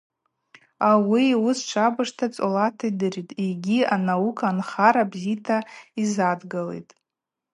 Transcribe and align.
Ауи 0.89 1.23
йуыс 1.31 1.59
швабыж 1.69 2.09
цӏолата 2.33 2.83
йдыритӏ 2.89 3.37
йгьи 3.47 3.79
анаука 3.95 4.49
нхара 4.57 5.03
бзита 5.11 5.57
йзадгалитӏ. 6.01 6.91